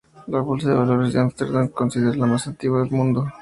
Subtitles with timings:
[0.25, 3.29] La Bolsa de Valores de Ámsterdam es considerada la más antigua del mundo.